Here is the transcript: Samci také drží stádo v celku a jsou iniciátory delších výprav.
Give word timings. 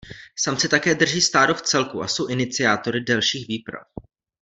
Samci 0.39 0.67
také 0.69 0.95
drží 0.95 1.21
stádo 1.21 1.53
v 1.53 1.61
celku 1.61 2.03
a 2.03 2.07
jsou 2.07 2.27
iniciátory 2.27 3.01
delších 3.01 3.47
výprav. 3.47 3.87